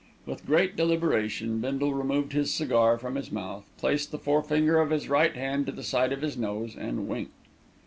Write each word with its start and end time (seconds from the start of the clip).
With 0.25 0.47
great 0.47 0.75
deliberation 0.75 1.59
Bindle 1.59 1.93
removed 1.93 2.33
his 2.33 2.51
cigar 2.51 2.97
from 2.97 3.13
his 3.13 3.31
mouth, 3.31 3.69
placed 3.77 4.09
the 4.09 4.17
forefinger 4.17 4.79
of 4.79 4.89
his 4.89 5.07
right 5.09 5.35
hand 5.35 5.67
to 5.67 5.71
the 5.71 5.83
side 5.83 6.11
of 6.11 6.23
his 6.23 6.35
nose, 6.35 6.75
and 6.75 7.07
winked. 7.07 7.35